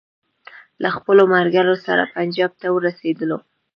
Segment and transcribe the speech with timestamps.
[0.83, 3.37] له خپلو ملګرو سره پنجاب ته ورسېدلو.